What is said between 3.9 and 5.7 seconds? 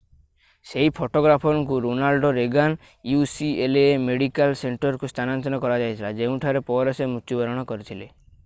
medical ସେଣ୍ଟରକୁ ସ୍ଥାନାନ୍ତର